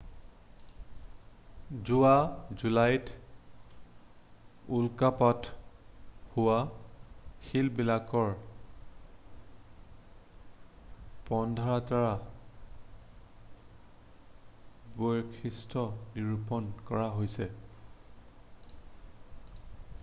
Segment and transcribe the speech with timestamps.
[1.87, 2.13] যোৱা
[2.61, 3.11] জুলাইত
[4.77, 5.49] উল্কাপাত
[6.37, 6.55] হোৱা
[7.49, 8.31] শিলবিলাকৰ
[11.29, 12.09] পোন্ধৰটাৰ
[15.03, 15.85] বৈশিষ্ট্য
[16.17, 17.49] নিৰূপন কৰা হৈছে